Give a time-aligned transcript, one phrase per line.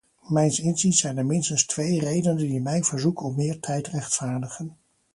[0.27, 4.77] Mijns inziens zijn er minstens twee redenen die mijn verzoek om meer tijd rechtvaardigen.